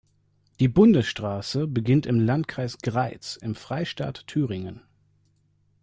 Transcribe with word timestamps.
Die 0.59 0.67
Bundesstraße 0.67 1.67
beginnt 1.67 2.07
im 2.07 2.19
Landkreis 2.19 2.79
Greiz 2.79 3.35
im 3.35 3.53
Freistaat 3.53 4.25
Thüringen. 4.25 4.81